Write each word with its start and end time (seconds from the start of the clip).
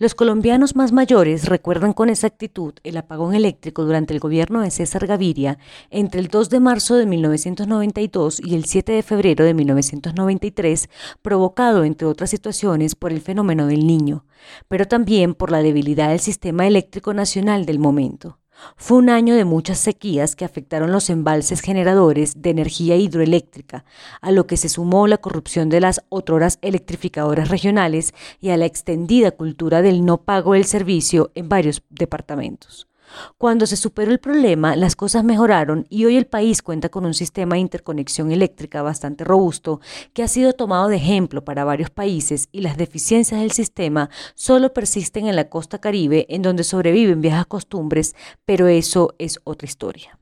Los 0.00 0.14
colombianos 0.14 0.76
más 0.76 0.92
mayores 0.92 1.46
recuerdan 1.46 1.92
con 1.92 2.08
exactitud 2.08 2.72
el 2.84 2.96
apagón 2.98 3.34
eléctrico 3.34 3.84
durante 3.84 4.14
el 4.14 4.20
gobierno 4.20 4.60
de 4.60 4.70
César 4.70 5.08
Gaviria 5.08 5.58
entre 5.90 6.20
el 6.20 6.28
2 6.28 6.50
de 6.50 6.60
marzo 6.60 6.94
de 6.94 7.04
1992 7.04 8.38
y 8.38 8.54
el 8.54 8.64
7 8.64 8.92
de 8.92 9.02
febrero 9.02 9.44
de 9.44 9.54
1993, 9.54 10.88
provocado, 11.20 11.82
entre 11.82 12.06
otras 12.06 12.30
situaciones, 12.30 12.94
por 12.94 13.10
el 13.10 13.20
fenómeno 13.20 13.66
del 13.66 13.88
niño, 13.88 14.24
pero 14.68 14.86
también 14.86 15.34
por 15.34 15.50
la 15.50 15.62
debilidad 15.62 16.10
del 16.10 16.20
sistema 16.20 16.68
eléctrico 16.68 17.12
nacional 17.12 17.66
del 17.66 17.80
momento. 17.80 18.38
Fue 18.76 18.98
un 18.98 19.10
año 19.10 19.34
de 19.34 19.44
muchas 19.44 19.78
sequías 19.78 20.36
que 20.36 20.44
afectaron 20.44 20.92
los 20.92 21.10
embalses 21.10 21.60
generadores 21.60 22.42
de 22.42 22.50
energía 22.50 22.96
hidroeléctrica, 22.96 23.84
a 24.20 24.30
lo 24.30 24.46
que 24.46 24.56
se 24.56 24.68
sumó 24.68 25.06
la 25.06 25.18
corrupción 25.18 25.68
de 25.68 25.80
las 25.80 26.02
otroras 26.08 26.58
electrificadoras 26.62 27.48
regionales 27.48 28.14
y 28.40 28.50
a 28.50 28.56
la 28.56 28.66
extendida 28.66 29.30
cultura 29.30 29.82
del 29.82 30.04
no 30.04 30.22
pago 30.22 30.54
del 30.54 30.64
servicio 30.64 31.30
en 31.34 31.48
varios 31.48 31.82
departamentos. 31.90 32.88
Cuando 33.36 33.66
se 33.66 33.76
superó 33.76 34.10
el 34.10 34.18
problema, 34.18 34.76
las 34.76 34.96
cosas 34.96 35.24
mejoraron 35.24 35.86
y 35.88 36.04
hoy 36.04 36.16
el 36.16 36.26
país 36.26 36.62
cuenta 36.62 36.88
con 36.88 37.04
un 37.04 37.14
sistema 37.14 37.54
de 37.54 37.60
interconexión 37.60 38.32
eléctrica 38.32 38.82
bastante 38.82 39.24
robusto 39.24 39.80
que 40.12 40.22
ha 40.22 40.28
sido 40.28 40.52
tomado 40.52 40.88
de 40.88 40.96
ejemplo 40.96 41.44
para 41.44 41.64
varios 41.64 41.90
países 41.90 42.48
y 42.52 42.60
las 42.60 42.76
deficiencias 42.76 43.40
del 43.40 43.52
sistema 43.52 44.10
solo 44.34 44.72
persisten 44.72 45.26
en 45.26 45.36
la 45.36 45.48
costa 45.48 45.78
caribe 45.78 46.26
en 46.28 46.42
donde 46.42 46.64
sobreviven 46.64 47.20
viejas 47.20 47.46
costumbres, 47.46 48.14
pero 48.44 48.66
eso 48.68 49.14
es 49.18 49.40
otra 49.44 49.66
historia. 49.66 50.17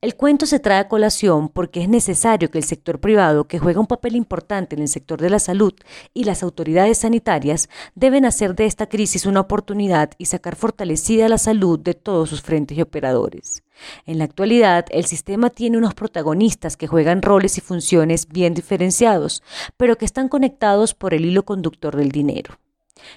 El 0.00 0.16
cuento 0.16 0.46
se 0.46 0.58
trae 0.58 0.80
a 0.80 0.88
colación 0.88 1.48
porque 1.48 1.82
es 1.82 1.88
necesario 1.88 2.50
que 2.50 2.58
el 2.58 2.64
sector 2.64 3.00
privado, 3.00 3.46
que 3.46 3.58
juega 3.58 3.80
un 3.80 3.86
papel 3.86 4.16
importante 4.16 4.74
en 4.74 4.82
el 4.82 4.88
sector 4.88 5.20
de 5.20 5.30
la 5.30 5.38
salud, 5.38 5.74
y 6.14 6.24
las 6.24 6.42
autoridades 6.42 6.98
sanitarias 6.98 7.68
deben 7.94 8.24
hacer 8.24 8.54
de 8.54 8.66
esta 8.66 8.88
crisis 8.88 9.26
una 9.26 9.40
oportunidad 9.40 10.10
y 10.18 10.26
sacar 10.26 10.56
fortalecida 10.56 11.28
la 11.28 11.38
salud 11.38 11.78
de 11.78 11.94
todos 11.94 12.30
sus 12.30 12.42
frentes 12.42 12.76
y 12.76 12.82
operadores. 12.82 13.62
En 14.06 14.18
la 14.18 14.24
actualidad, 14.24 14.86
el 14.90 15.06
sistema 15.06 15.50
tiene 15.50 15.78
unos 15.78 15.94
protagonistas 15.94 16.76
que 16.76 16.86
juegan 16.86 17.22
roles 17.22 17.58
y 17.58 17.60
funciones 17.60 18.28
bien 18.28 18.54
diferenciados, 18.54 19.42
pero 19.76 19.96
que 19.96 20.04
están 20.04 20.28
conectados 20.28 20.94
por 20.94 21.14
el 21.14 21.24
hilo 21.24 21.44
conductor 21.44 21.96
del 21.96 22.10
dinero. 22.10 22.58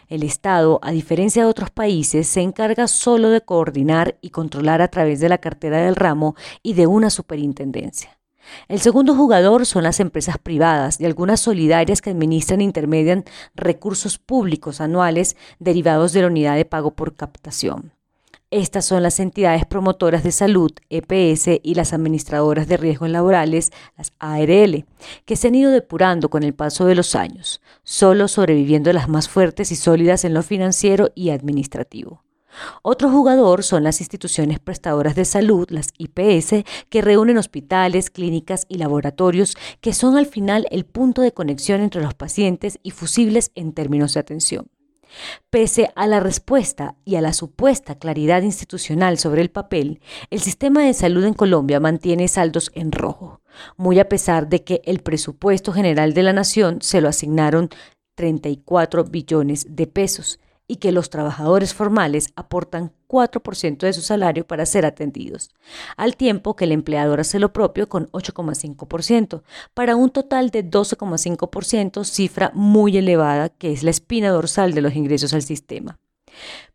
El 0.07 0.23
Estado, 0.23 0.79
a 0.81 0.91
diferencia 0.91 1.43
de 1.43 1.49
otros 1.49 1.69
países, 1.69 2.27
se 2.27 2.41
encarga 2.41 2.87
solo 2.87 3.29
de 3.29 3.41
coordinar 3.41 4.17
y 4.21 4.29
controlar 4.29 4.81
a 4.81 4.87
través 4.87 5.19
de 5.19 5.29
la 5.29 5.37
cartera 5.37 5.77
del 5.77 5.95
ramo 5.95 6.35
y 6.63 6.73
de 6.73 6.87
una 6.87 7.09
superintendencia. 7.09 8.17
El 8.67 8.79
segundo 8.79 9.15
jugador 9.15 9.65
son 9.65 9.83
las 9.83 9.99
empresas 9.99 10.37
privadas 10.37 11.01
y 11.01 11.05
algunas 11.05 11.41
solidarias 11.41 12.01
que 12.01 12.11
administran 12.11 12.61
e 12.61 12.65
intermedian 12.65 13.25
recursos 13.55 14.17
públicos 14.19 14.81
anuales 14.81 15.35
derivados 15.59 16.13
de 16.13 16.21
la 16.21 16.27
unidad 16.27 16.55
de 16.55 16.65
pago 16.65 16.91
por 16.91 17.15
captación. 17.15 17.94
Estas 18.51 18.85
son 18.85 19.01
las 19.01 19.19
entidades 19.19 19.65
promotoras 19.65 20.23
de 20.23 20.31
salud, 20.31 20.71
EPS, 20.89 21.59
y 21.63 21.73
las 21.73 21.93
administradoras 21.93 22.67
de 22.67 22.77
riesgos 22.77 23.09
laborales, 23.09 23.71
las 23.97 24.13
ARL, 24.19 24.85
que 25.25 25.35
se 25.35 25.47
han 25.47 25.55
ido 25.55 25.71
depurando 25.71 26.29
con 26.29 26.43
el 26.43 26.53
paso 26.53 26.85
de 26.85 26.95
los 26.95 27.15
años, 27.15 27.61
solo 27.83 28.27
sobreviviendo 28.27 28.93
las 28.93 29.09
más 29.09 29.29
fuertes 29.29 29.71
y 29.71 29.75
sólidas 29.75 30.25
en 30.25 30.35
lo 30.35 30.43
financiero 30.43 31.11
y 31.15 31.31
administrativo. 31.31 32.23
Otro 32.83 33.09
jugador 33.09 33.63
son 33.63 33.83
las 33.83 33.99
instituciones 33.99 34.59
prestadoras 34.59 35.15
de 35.15 35.25
salud, 35.25 35.67
las 35.69 35.89
IPS, 35.97 36.63
que 36.89 37.01
reúnen 37.01 37.37
hospitales, 37.37 38.09
clínicas 38.09 38.65
y 38.69 38.77
laboratorios 38.77 39.57
que 39.81 39.93
son 39.93 40.17
al 40.17 40.25
final 40.25 40.67
el 40.71 40.85
punto 40.85 41.21
de 41.21 41.33
conexión 41.33 41.81
entre 41.81 42.01
los 42.01 42.13
pacientes 42.13 42.79
y 42.83 42.91
fusibles 42.91 43.51
en 43.55 43.73
términos 43.73 44.13
de 44.13 44.19
atención. 44.19 44.67
Pese 45.49 45.91
a 45.95 46.07
la 46.07 46.19
respuesta 46.19 46.95
y 47.05 47.15
a 47.15 47.21
la 47.21 47.33
supuesta 47.33 47.95
claridad 47.95 48.41
institucional 48.41 49.17
sobre 49.17 49.41
el 49.41 49.49
papel, 49.49 50.01
el 50.29 50.41
sistema 50.41 50.83
de 50.83 50.93
salud 50.93 51.23
en 51.25 51.33
Colombia 51.33 51.79
mantiene 51.79 52.27
saldos 52.27 52.71
en 52.75 52.91
rojo, 52.91 53.41
muy 53.77 53.99
a 53.99 54.09
pesar 54.09 54.47
de 54.47 54.63
que 54.63 54.81
el 54.85 54.99
presupuesto 54.99 55.71
general 55.71 56.13
de 56.13 56.23
la 56.23 56.33
nación 56.33 56.79
se 56.81 57.01
lo 57.01 57.09
asignaron 57.09 57.69
34 58.15 59.03
billones 59.05 59.75
de 59.75 59.87
pesos 59.87 60.39
y 60.67 60.77
que 60.77 60.91
los 60.91 61.09
trabajadores 61.09 61.73
formales 61.73 62.29
aportan 62.35 62.91
4% 63.07 63.77
de 63.77 63.93
su 63.93 64.01
salario 64.01 64.47
para 64.47 64.65
ser 64.65 64.85
atendidos, 64.85 65.51
al 65.95 66.15
tiempo 66.15 66.55
que 66.55 66.65
el 66.65 66.71
empleador 66.71 67.19
hace 67.19 67.39
lo 67.39 67.53
propio 67.53 67.87
con 67.87 68.09
8,5%, 68.11 69.43
para 69.73 69.95
un 69.95 70.09
total 70.09 70.49
de 70.49 70.63
12,5%, 70.69 72.03
cifra 72.03 72.51
muy 72.53 72.97
elevada 72.97 73.49
que 73.49 73.71
es 73.71 73.83
la 73.83 73.91
espina 73.91 74.29
dorsal 74.29 74.73
de 74.73 74.81
los 74.81 74.95
ingresos 74.95 75.33
al 75.33 75.43
sistema. 75.43 75.99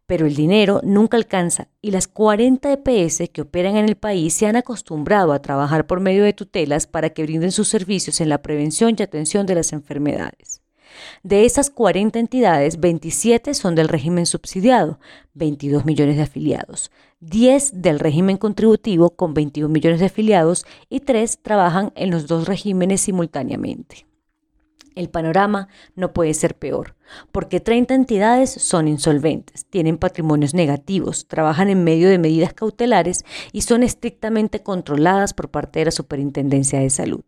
Pero 0.07 0.27
el 0.27 0.35
dinero 0.35 0.81
nunca 0.83 1.17
alcanza 1.17 1.69
y 1.81 1.93
las 1.93 2.09
40 2.09 2.73
EPS 2.73 3.31
que 3.33 3.43
operan 3.43 3.77
en 3.77 3.85
el 3.89 3.97
país 3.97 4.35
se 4.35 4.47
han 4.47 4.57
acostumbrado 4.57 5.33
a 5.33 5.41
trabajar 5.41 5.87
por 5.87 6.01
medio 6.01 6.25
de 6.25 6.33
tutelas 6.33 6.89
para 6.89 7.11
que 7.11 7.23
brinden 7.23 7.53
sus 7.53 7.69
servicios 7.69 8.21
en 8.21 8.29
la 8.29 8.43
prevención 8.43 8.97
y 8.99 9.03
atención 9.03 9.47
de 9.47 9.55
las 9.55 9.73
enfermedades. 9.73 10.63
De 11.23 11.45
esas 11.45 11.71
40 11.71 12.19
entidades, 12.19 12.81
27 12.81 13.55
son 13.55 13.75
del 13.75 13.89
régimen 13.89 14.27
subsidiado, 14.27 14.99
22 15.35 15.85
millones 15.85 16.17
de 16.17 16.23
afiliados, 16.23 16.91
10 17.21 17.83
del 17.83 17.99
régimen 17.99 18.37
contributivo 18.37 19.11
con 19.11 19.35
21 19.35 19.73
millones 19.73 20.01
de 20.01 20.07
afiliados 20.07 20.65
y 20.89 21.01
3 21.01 21.41
trabajan 21.43 21.93
en 21.95 22.11
los 22.11 22.27
dos 22.27 22.47
regímenes 22.47 23.03
simultáneamente. 23.03 24.07
El 24.97 25.09
panorama 25.09 25.69
no 25.95 26.13
puede 26.13 26.35
ser 26.35 26.57
peor, 26.57 26.97
porque 27.31 27.61
30 27.61 27.95
entidades 27.95 28.51
son 28.51 28.89
insolventes, 28.89 29.65
tienen 29.67 29.99
patrimonios 29.99 30.53
negativos, 30.53 31.27
trabajan 31.29 31.69
en 31.69 31.85
medio 31.85 32.09
de 32.09 32.19
medidas 32.19 32.55
cautelares 32.55 33.25
y 33.53 33.63
son 33.63 33.83
estrictamente 33.83 34.63
controladas 34.63 35.33
por 35.33 35.51
parte 35.51 35.79
de 35.79 35.87
la 35.87 35.91
Superintendencia 35.91 36.81
de 36.81 36.91
Salud. 36.91 37.25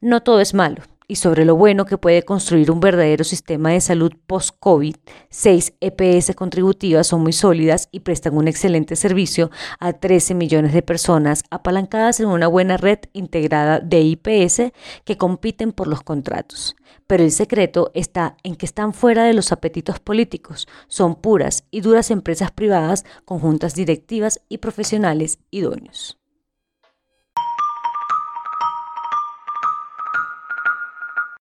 No 0.00 0.22
todo 0.22 0.40
es 0.40 0.54
malo 0.54 0.82
y 1.12 1.16
sobre 1.16 1.44
lo 1.44 1.56
bueno 1.56 1.84
que 1.84 1.98
puede 1.98 2.22
construir 2.22 2.70
un 2.70 2.80
verdadero 2.80 3.22
sistema 3.22 3.68
de 3.68 3.82
salud 3.82 4.14
post-COVID, 4.26 4.96
seis 5.28 5.74
EPS 5.82 6.34
contributivas 6.34 7.06
son 7.06 7.20
muy 7.22 7.34
sólidas 7.34 7.90
y 7.92 8.00
prestan 8.00 8.34
un 8.34 8.48
excelente 8.48 8.96
servicio 8.96 9.50
a 9.78 9.92
13 9.92 10.32
millones 10.32 10.72
de 10.72 10.80
personas 10.80 11.44
apalancadas 11.50 12.18
en 12.20 12.28
una 12.28 12.46
buena 12.46 12.78
red 12.78 12.98
integrada 13.12 13.78
de 13.78 14.00
IPS 14.00 14.72
que 15.04 15.18
compiten 15.18 15.72
por 15.72 15.86
los 15.86 16.02
contratos. 16.02 16.76
Pero 17.06 17.24
el 17.24 17.30
secreto 17.30 17.90
está 17.92 18.38
en 18.42 18.56
que 18.56 18.64
están 18.64 18.94
fuera 18.94 19.24
de 19.24 19.34
los 19.34 19.52
apetitos 19.52 20.00
políticos, 20.00 20.66
son 20.88 21.16
puras 21.16 21.64
y 21.70 21.82
duras 21.82 22.10
empresas 22.10 22.52
privadas 22.52 23.04
con 23.26 23.38
juntas 23.38 23.74
directivas 23.74 24.40
y 24.48 24.58
profesionales 24.58 25.40
idóneos. 25.50 26.21